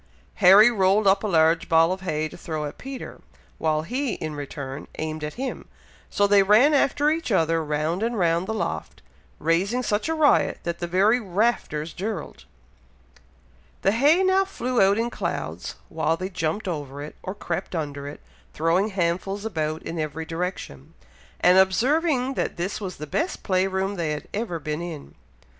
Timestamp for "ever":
24.33-24.57